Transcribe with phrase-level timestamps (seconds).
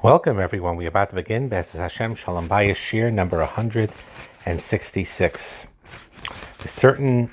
[0.00, 0.76] Welcome, everyone.
[0.76, 5.66] We're about to begin B'ezras Hashem Shalom Bayis Shiur number 166.
[6.58, 7.30] There's certain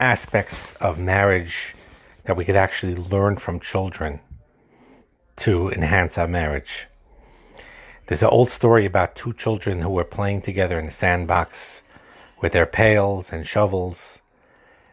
[0.00, 1.76] aspects of marriage
[2.24, 4.18] that we could actually learn from children
[5.36, 6.88] to enhance our marriage.
[8.08, 11.82] There's an old story about two children who were playing together in a sandbox
[12.42, 14.18] with their pails and shovels,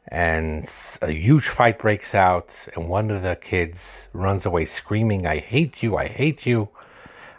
[0.07, 0.69] and
[1.01, 5.81] a huge fight breaks out, and one of the kids runs away screaming, I hate
[5.81, 6.69] you, I hate you.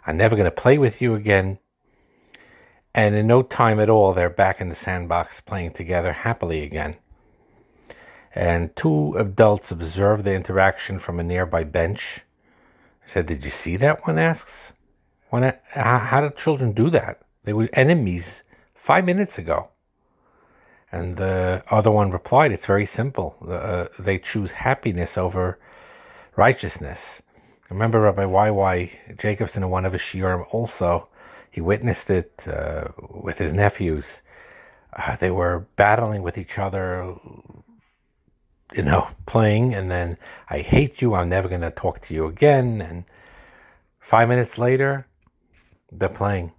[0.07, 1.59] I'm never going to play with you again.
[2.95, 6.97] And in no time at all, they're back in the sandbox playing together happily again.
[8.35, 12.21] And two adults observe the interaction from a nearby bench.
[13.05, 14.07] I said, Did you see that?
[14.07, 14.73] One asks.
[15.31, 17.21] One, how did children do that?
[17.45, 18.43] They were enemies
[18.75, 19.69] five minutes ago.
[20.93, 23.37] And the other one replied, It's very simple.
[23.47, 25.59] Uh, they choose happiness over
[26.37, 27.23] righteousness.
[27.71, 28.99] Remember Rabbi Y.Y.
[29.19, 31.09] Jacobson in one of his shiurim also,
[31.51, 34.21] he witnessed it uh, with his nephews.
[34.93, 37.15] Uh, they were battling with each other,
[38.73, 40.17] you know, playing, and then
[40.49, 42.81] I hate you, I'm never going to talk to you again.
[42.81, 43.05] And
[43.99, 45.07] five minutes later,
[45.91, 46.53] they're playing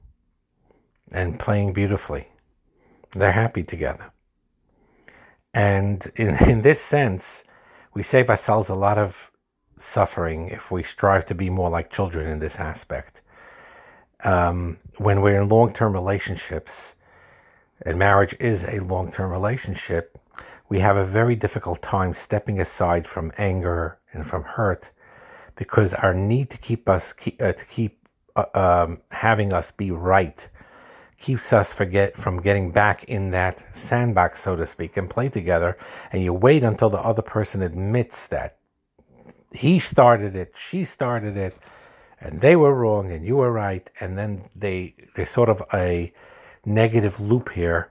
[1.11, 2.27] and playing beautifully.
[3.13, 4.11] They're happy together.
[5.53, 7.43] And in, in this sense,
[7.93, 9.31] we save ourselves a lot of
[9.77, 13.21] suffering if we strive to be more like children in this aspect.
[14.23, 16.95] Um, when we're in long term relationships,
[17.83, 20.17] and marriage is a long term relationship,
[20.69, 24.91] we have a very difficult time stepping aside from anger and from hurt
[25.55, 29.91] because our need to keep us keep, uh, to keep uh, um, having us be
[29.91, 30.49] right
[31.19, 35.77] keeps us forget from getting back in that sandbox, so to speak, and play together.
[36.11, 38.57] And you wait until the other person admits that
[39.57, 41.57] he started it, she started it,
[42.19, 46.11] and they were wrong and you were right, and then they there's sort of a
[46.65, 47.87] negative loop here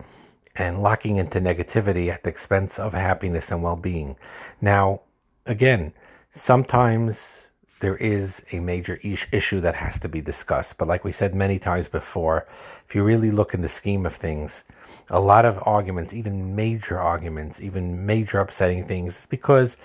[0.55, 4.17] and locking into negativity at the expense of happiness and well-being.
[4.61, 5.03] Now,
[5.45, 5.93] again,
[6.33, 7.49] sometimes
[7.81, 11.59] there is a major issue that has to be discussed, but like we said many
[11.59, 12.47] times before,
[12.89, 14.65] if you really look in the scheme of things,
[15.11, 19.77] a lot of arguments, even major arguments, even major upsetting things, because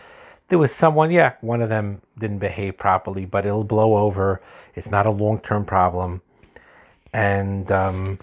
[0.52, 4.42] there was someone, yeah, one of them didn't behave properly, but it'll blow over.
[4.76, 6.22] It's not a long term problem.
[7.14, 8.20] And, um,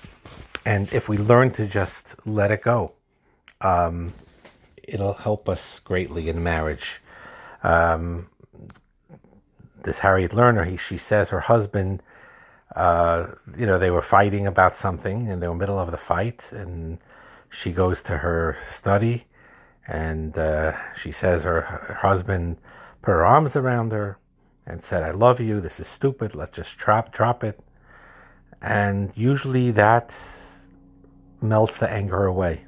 [0.66, 2.92] and if we learn to just let it go,
[3.62, 4.12] um,
[4.82, 7.00] it'll help us greatly in marriage.
[7.62, 8.28] Um,
[9.84, 12.02] this Harriet Lerner, he, she says her husband,
[12.76, 15.90] uh, you know, they were fighting about something and they were in the middle of
[15.90, 16.98] the fight, and
[17.48, 19.24] she goes to her study
[19.88, 22.58] and uh, she says her, her husband
[23.00, 24.18] put her arms around her
[24.66, 25.62] and said, I love you.
[25.62, 26.34] This is stupid.
[26.34, 27.58] Let's just drop, drop it.
[28.60, 30.12] And usually that
[31.40, 32.66] melts the anger away.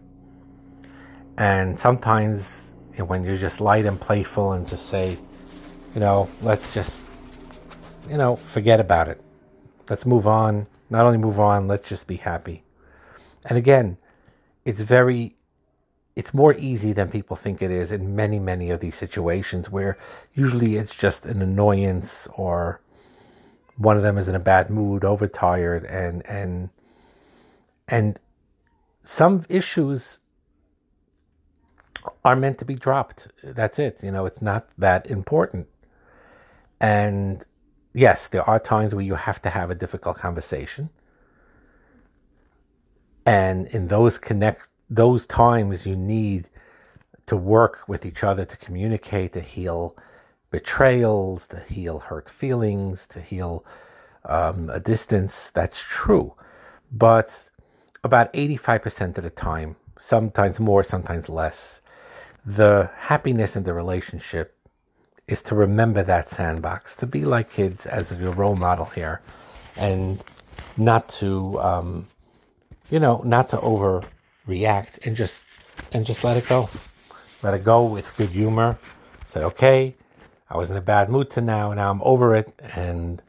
[1.36, 2.60] And sometimes
[2.96, 5.18] when you're just light and playful and just say,
[5.94, 7.02] you know, let's just,
[8.08, 9.20] you know, forget about it.
[9.90, 10.66] Let's move on.
[10.88, 12.62] Not only move on, let's just be happy.
[13.44, 13.98] And again,
[14.64, 15.36] it's very
[16.16, 19.96] it's more easy than people think it is in many, many of these situations where
[20.34, 22.80] usually it's just an annoyance or
[23.76, 26.68] one of them is in a bad mood, overtired, and and
[27.88, 28.18] and
[29.02, 30.18] some issues
[32.24, 33.28] are meant to be dropped.
[33.42, 34.02] That's it.
[34.02, 35.66] You know, it's not that important.
[36.80, 37.44] And
[37.92, 40.90] yes, there are times where you have to have a difficult conversation.
[43.26, 46.48] And in those connect those times you need
[47.26, 49.96] to work with each other to communicate, to heal
[50.50, 53.64] betrayals, to heal hurt feelings, to heal
[54.24, 55.50] um, a distance.
[55.50, 56.34] That's true.
[56.90, 57.50] But
[58.02, 61.80] about 85% of the time, sometimes more, sometimes less,
[62.44, 64.56] the happiness in the relationship
[65.28, 69.20] is to remember that sandbox, to be like kids as your role model here,
[69.76, 70.24] and
[70.76, 72.08] not to, um,
[72.90, 74.02] you know, not to over
[74.50, 75.44] react and just
[75.92, 76.68] and just let it go.
[77.42, 78.78] Let it go with good humor.
[79.28, 79.94] Say, okay,
[80.50, 83.22] I was in a bad mood to now, now I'm over it, and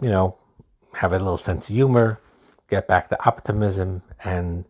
[0.00, 0.36] you know,
[0.94, 2.20] have a little sense of humor,
[2.70, 4.64] get back to optimism, and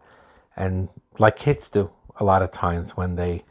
[0.56, 0.88] and
[1.18, 3.44] like kids do a lot of times when they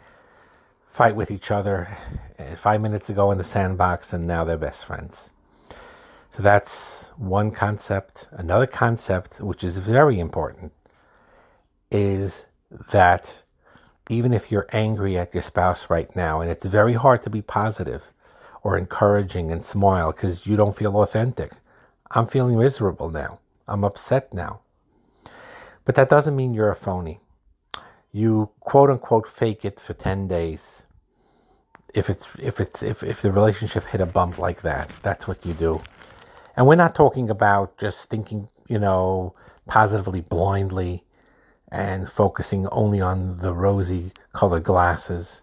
[0.91, 1.95] fight with each other
[2.39, 5.29] eh, five minutes ago in the sandbox, and now they're best friends.
[6.31, 8.27] So that's one concept.
[8.31, 10.73] Another concept, which is very important,
[11.95, 12.45] is
[12.91, 13.43] that
[14.09, 17.41] even if you're angry at your spouse right now, and it's very hard to be
[17.41, 18.11] positive
[18.63, 21.53] or encouraging and smile because you don't feel authentic.
[22.11, 23.39] I'm feeling miserable now.
[23.67, 24.59] I'm upset now.
[25.85, 27.19] But that doesn't mean you're a phony.
[28.11, 30.83] You quote unquote fake it for 10 days.
[31.93, 35.45] If it's if it's if, if the relationship hit a bump like that, that's what
[35.45, 35.81] you do.
[36.57, 39.33] And we're not talking about just thinking, you know,
[39.67, 41.05] positively blindly
[41.71, 45.41] and focusing only on the rosy colored glasses.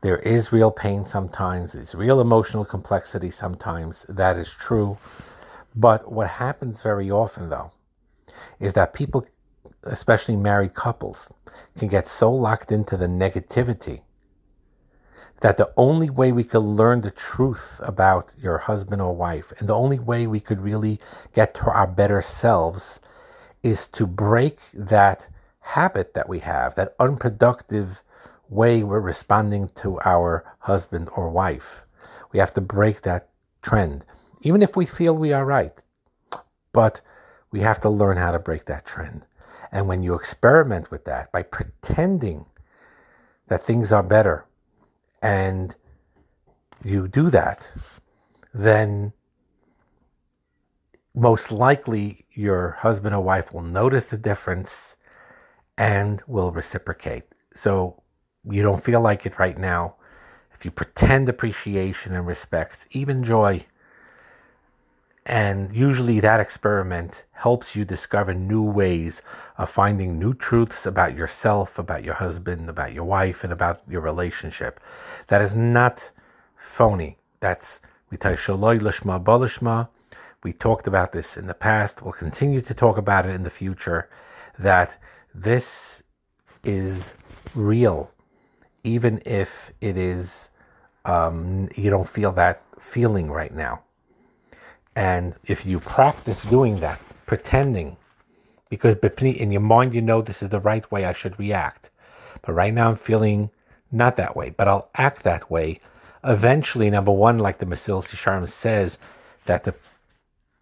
[0.00, 4.04] There is real pain sometimes, there's real emotional complexity sometimes.
[4.08, 4.98] That is true.
[5.74, 7.72] But what happens very often, though,
[8.60, 9.26] is that people,
[9.82, 11.28] especially married couples,
[11.78, 14.02] can get so locked into the negativity
[15.40, 19.68] that the only way we could learn the truth about your husband or wife, and
[19.68, 20.98] the only way we could really
[21.34, 23.00] get to our better selves,
[23.64, 25.26] is to break that
[25.60, 28.02] habit that we have, that unproductive
[28.50, 31.84] way we're responding to our husband or wife.
[32.30, 33.30] We have to break that
[33.62, 34.04] trend,
[34.42, 35.72] even if we feel we are right.
[36.72, 37.00] But
[37.50, 39.24] we have to learn how to break that trend.
[39.72, 42.44] And when you experiment with that by pretending
[43.46, 44.44] that things are better
[45.22, 45.74] and
[46.84, 47.66] you do that,
[48.52, 49.14] then
[51.14, 54.96] most likely your husband or wife will notice the difference
[55.78, 57.24] and will reciprocate.
[57.54, 58.02] So
[58.48, 59.94] you don't feel like it right now.
[60.52, 63.66] If you pretend appreciation and respect, even joy,
[65.26, 69.22] and usually that experiment helps you discover new ways
[69.56, 74.02] of finding new truths about yourself, about your husband, about your wife, and about your
[74.02, 74.80] relationship.
[75.28, 76.10] That is not
[76.56, 77.16] phony.
[77.40, 77.80] That's
[78.10, 79.88] we lishma
[80.44, 82.02] We talked about this in the past.
[82.02, 84.08] We'll continue to talk about it in the future.
[84.58, 84.96] That
[85.34, 86.04] this
[86.62, 87.16] is
[87.54, 88.12] real,
[88.84, 90.50] even if it is
[91.06, 93.82] um, you don't feel that feeling right now.
[94.94, 97.96] And if you practice doing that, pretending,
[98.68, 101.90] because in your mind you know this is the right way I should react,
[102.42, 103.50] but right now I'm feeling
[103.90, 105.80] not that way, but I'll act that way.
[106.22, 108.98] Eventually, number one, like the Mesilas Yesharim says,
[109.46, 109.74] that the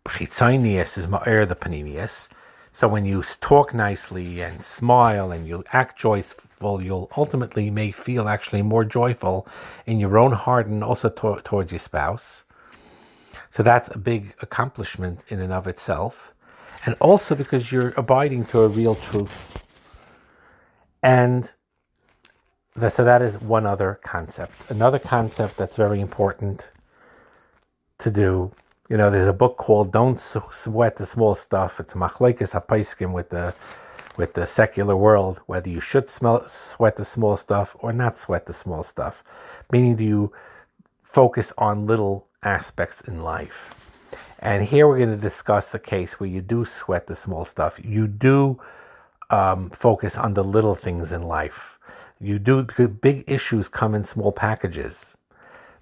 [0.07, 2.29] chitzonius is ma'er the panemius.
[2.73, 8.29] So when you talk nicely and smile and you act joyful, you'll ultimately may feel
[8.29, 9.47] actually more joyful
[9.85, 12.45] in your own heart and also to- towards your spouse.
[13.51, 16.33] So that's a big accomplishment in and of itself.
[16.87, 19.63] And also because you're abiding to a real truth.
[21.03, 21.51] And
[22.79, 24.71] so that is one other concept.
[24.71, 26.71] Another concept that's very important
[27.99, 28.53] to do.
[28.93, 33.31] You know, there's a book called "Don't Sweat the Small Stuff." It's Machlekes Hapaiskim with
[33.31, 33.55] the
[34.19, 38.45] with the secular world, whether you should smell, sweat the small stuff or not sweat
[38.45, 39.25] the small stuff.
[39.73, 40.33] Meaning, do you
[41.03, 43.75] focus on little aspects in life.
[44.41, 47.81] And here we're going to discuss a case where you do sweat the small stuff.
[47.83, 48.61] You do
[49.31, 51.79] um, focus on the little things in life.
[52.21, 52.65] You do,
[53.01, 55.15] big issues come in small packages,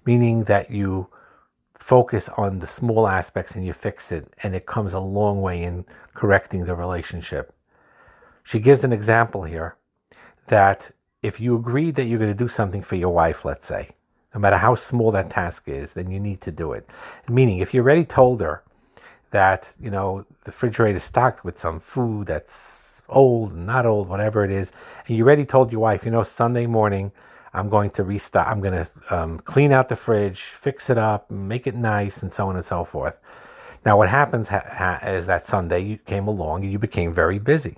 [0.05, 1.09] meaning that you
[1.81, 5.63] focus on the small aspects and you fix it, and it comes a long way
[5.63, 5.83] in
[6.13, 7.53] correcting the relationship.
[8.43, 9.75] She gives an example here
[10.47, 10.91] that
[11.23, 13.89] if you agree that you're going to do something for your wife, let's say,
[14.33, 16.87] no matter how small that task is, then you need to do it.
[17.27, 18.63] Meaning, if you already told her
[19.31, 22.69] that, you know, the refrigerator is stocked with some food that's
[23.09, 24.71] old, not old, whatever it is,
[25.07, 27.11] and you already told your wife, you know, Sunday morning,
[27.53, 31.29] I'm going to restock, I'm going to um, clean out the fridge, fix it up,
[31.29, 33.19] make it nice, and so on and so forth.
[33.85, 37.39] Now, what happens ha- ha- is that Sunday you came along and you became very
[37.39, 37.77] busy.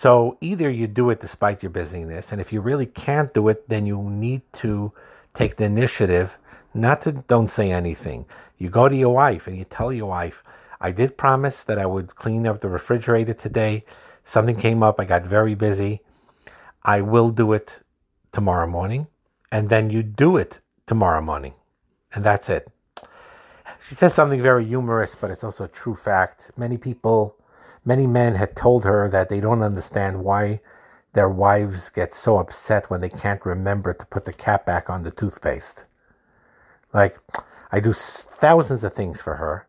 [0.00, 3.68] So either you do it despite your busyness, and if you really can't do it,
[3.68, 4.92] then you need to
[5.34, 6.38] take the initiative
[6.74, 8.24] not to don't say anything.
[8.58, 10.42] You go to your wife and you tell your wife,
[10.80, 13.84] I did promise that I would clean up the refrigerator today.
[14.24, 16.00] Something came up, I got very busy.
[16.84, 17.80] I will do it
[18.32, 19.06] tomorrow morning.
[19.50, 21.54] And then you do it tomorrow morning.
[22.12, 22.68] And that's it.
[23.88, 26.50] She says something very humorous, but it's also a true fact.
[26.56, 27.38] Many people
[27.88, 30.60] Many men had told her that they don't understand why
[31.14, 35.04] their wives get so upset when they can't remember to put the cap back on
[35.04, 35.86] the toothpaste.
[36.92, 37.18] Like,
[37.72, 39.67] I do thousands of things for her.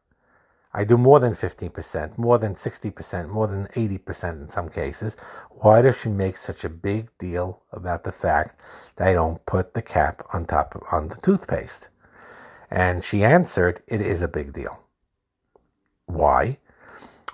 [0.74, 5.18] I do more than 15%, more than 60%, more than 80% in some cases.
[5.50, 8.62] Why does she make such a big deal about the fact
[8.98, 11.90] that I don't put the cap on top of, on the toothpaste?
[12.72, 14.80] And she answered, it is a big deal.
[16.06, 16.58] Why?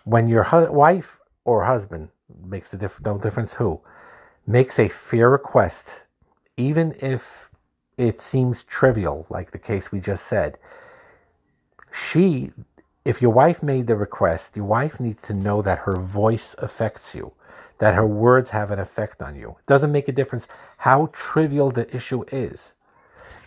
[0.06, 2.10] when your hu- wife or husband
[2.44, 3.82] makes a diff- no difference who
[4.48, 6.06] makes a fair request,
[6.58, 7.50] even if
[7.98, 10.58] it seems trivial, like the case we just said,
[11.92, 12.52] she
[13.06, 17.16] if your wife made the request, your wife needs to know that her voice affects
[17.16, 17.32] you,
[17.78, 19.52] that her words have an effect on you.
[19.60, 20.48] It doesn't make a difference
[20.78, 22.74] how trivial the issue is.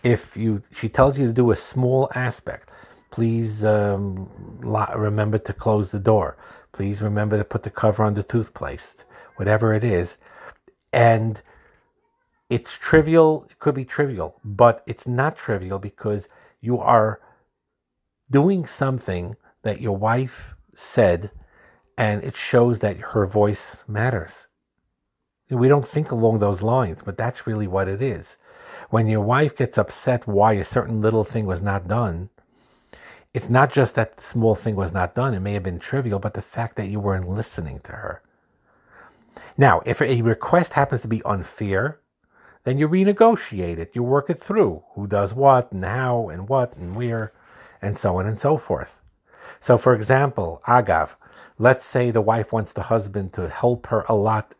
[0.01, 2.71] If you she tells you to do a small aspect,
[3.11, 4.29] please um,
[4.61, 6.37] remember to close the door.
[6.71, 9.03] Please remember to put the cover on the toothpaste,
[9.35, 10.17] whatever it is.
[10.93, 11.41] And
[12.49, 16.29] it's trivial, it could be trivial, but it's not trivial because
[16.61, 17.19] you are
[18.31, 21.31] doing something that your wife said,
[21.97, 24.47] and it shows that her voice matters.
[25.49, 28.37] We don't think along those lines, but that's really what it is.
[28.89, 32.29] When your wife gets upset why a certain little thing was not done,
[33.33, 36.19] it's not just that the small thing was not done, it may have been trivial,
[36.19, 38.21] but the fact that you weren't listening to her.
[39.57, 41.99] Now, if a request happens to be unfair,
[42.63, 43.91] then you renegotiate it.
[43.93, 47.33] You work it through who does what and how and what and where
[47.81, 48.98] and so on and so forth.
[49.61, 51.09] So, for example, Agav,
[51.57, 54.55] let's say the wife wants the husband to help her a lot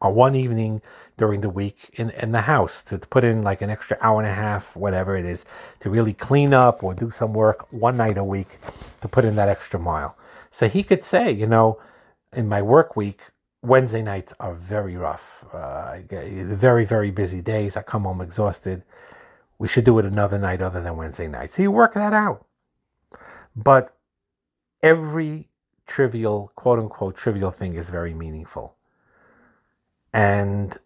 [0.00, 0.82] on one evening
[1.16, 4.28] during the week in, in the house to put in like an extra hour and
[4.30, 5.44] a half, whatever it is,
[5.80, 8.58] to really clean up or do some work one night a week
[9.00, 10.16] to put in that extra mile.
[10.50, 11.80] So he could say, you know,
[12.32, 13.20] in my work week,
[13.62, 15.44] Wednesday nights are very rough.
[15.52, 17.76] Uh, very, very busy days.
[17.76, 18.82] I come home exhausted.
[19.58, 21.52] We should do it another night other than Wednesday night.
[21.52, 22.44] So you work that out.
[23.54, 23.94] But
[24.82, 25.48] every
[25.86, 28.74] trivial, quote unquote, trivial thing is very meaningful
[30.12, 30.78] and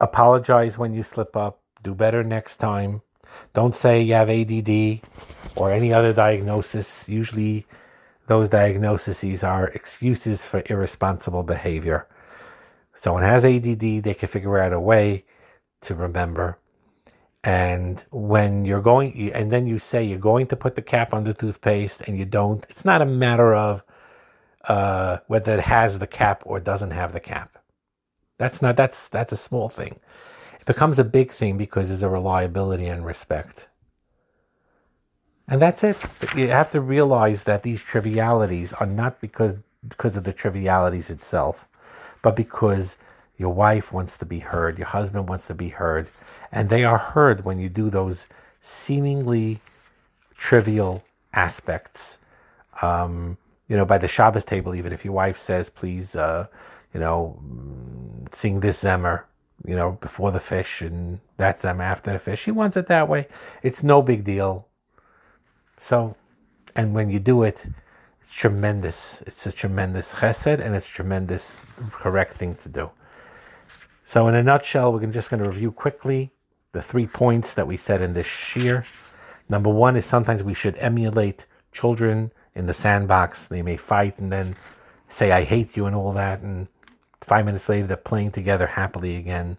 [0.00, 1.60] apologize when you slip up.
[1.82, 3.02] Do better next time.
[3.54, 5.00] Don't say you have ADD
[5.56, 7.08] or any other diagnosis.
[7.08, 7.66] Usually,
[8.28, 12.06] those diagnoses are excuses for irresponsible behavior.
[12.94, 15.24] Someone has ADD, they can figure out a way
[15.82, 16.58] to remember.
[17.44, 21.24] And when you're going, and then you say you're going to put the cap on
[21.24, 23.82] the toothpaste and you don't, it's not a matter of
[24.68, 27.58] uh, whether it has the cap or doesn't have the cap.
[28.38, 30.00] That's not that's that's a small thing.
[30.60, 33.68] It becomes a big thing because there's a reliability and respect.
[35.48, 35.96] And that's it.
[36.36, 39.56] You have to realize that these trivialities are not because
[39.86, 41.66] because of the trivialities itself,
[42.22, 42.96] but because
[43.36, 46.08] your wife wants to be heard, your husband wants to be heard,
[46.50, 48.26] and they are heard when you do those
[48.60, 49.60] seemingly
[50.36, 52.18] trivial aspects.
[52.80, 56.46] Um, you know, by the Shabbos table, even if your wife says, "Please, uh,
[56.92, 57.40] you know,
[58.32, 59.22] sing this Zemer,
[59.64, 62.40] you know, before the fish and that Zemer after the fish.
[62.40, 63.28] She wants it that way.
[63.62, 64.66] It's no big deal.
[65.80, 66.16] So,
[66.74, 67.66] and when you do it,
[68.20, 69.22] it's tremendous.
[69.26, 71.54] It's a tremendous chesed and it's a tremendous
[71.92, 72.90] correct thing to do.
[74.12, 76.32] So, in a nutshell, we're just going to review quickly
[76.72, 78.84] the three points that we said in this shiur.
[79.48, 83.46] Number one is sometimes we should emulate children in the sandbox.
[83.46, 84.54] They may fight and then
[85.08, 86.42] say, I hate you and all that.
[86.42, 86.68] And
[87.22, 89.56] Five minutes later, they're playing together happily again.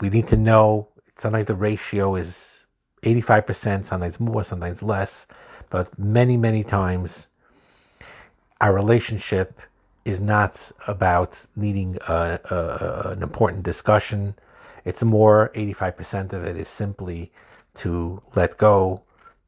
[0.00, 2.64] We need to know sometimes the ratio is
[3.04, 5.28] 85%, sometimes more, sometimes less,
[5.70, 7.28] but many, many times
[8.60, 9.60] our relationship
[10.04, 14.34] is not about needing a, a, an important discussion.
[14.84, 17.32] It's more 85% of it is simply
[17.76, 19.02] to let go,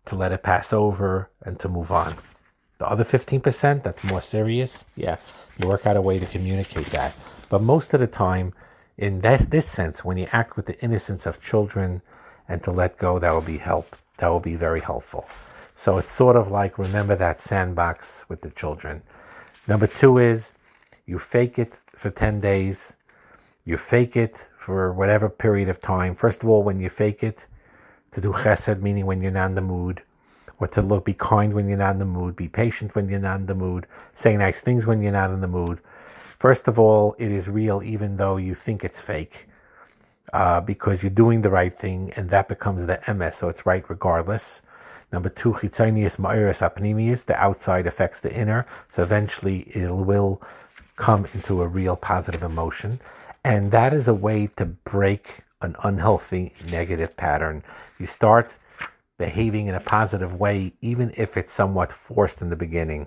[0.07, 2.17] to let it pass over, and to move on.
[2.79, 4.85] The other 15%, that's more serious.
[4.97, 5.17] Yeah,
[5.59, 7.15] you work out a way to communicate that.
[7.49, 8.53] But most of the time,
[8.97, 12.03] in that this sense, when you act with the innocence of children
[12.49, 13.97] and to let go, that will be help.
[14.19, 15.27] That will be very helpful.
[15.75, 19.03] So it's sort of like remember that sandbox with the children.
[19.67, 20.53] Number two is
[21.07, 22.97] you fake it for 10 days.
[23.65, 26.15] You fake it for whatever period of time.
[26.15, 27.47] First of all, when you fake it,
[28.15, 30.03] to do chesed, meaning when you're not in the mood
[30.61, 33.19] or to look, be kind when you're not in the mood, be patient when you're
[33.19, 35.81] not in the mood, say nice things when you're not in the mood.
[36.39, 39.49] First of all, it is real even though you think it's fake,
[40.33, 43.85] uh, because you're doing the right thing, and that becomes the emes, so it's right
[43.89, 44.63] regardless.
[45.15, 50.43] Number two, chitzonius ma'iris apnimius, the outside affects the inner, so eventually it will
[50.97, 53.01] come into a real positive emotion.
[53.45, 57.63] And that is a way to break an unhealthy negative pattern.
[58.01, 58.57] You start
[59.17, 63.07] behaving in a positive way, even if it's somewhat forced in the beginning.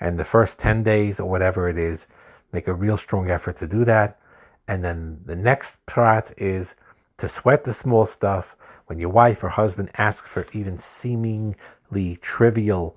[0.00, 2.08] And the first 10 days or whatever it is,
[2.50, 4.18] make a real strong effort to do that.
[4.66, 6.74] And then the next part is
[7.18, 8.56] to sweat the small stuff.
[8.86, 12.96] When your wife or husband asks for even seemingly trivial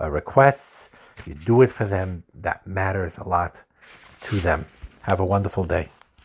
[0.00, 0.90] uh, requests,
[1.26, 2.24] you do it for them.
[2.34, 3.62] That matters a lot
[4.22, 4.66] to them.
[5.02, 5.88] Have a wonderful day.